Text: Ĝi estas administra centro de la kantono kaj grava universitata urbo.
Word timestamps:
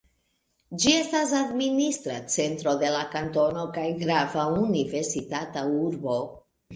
Ĝi 0.83 0.91
estas 0.99 1.33
administra 1.39 2.15
centro 2.35 2.73
de 2.83 2.89
la 2.95 3.01
kantono 3.15 3.65
kaj 3.75 3.83
grava 3.99 4.47
universitata 4.63 5.65
urbo. 5.83 6.17